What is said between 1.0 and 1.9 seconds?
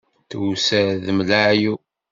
d mm laɛyub.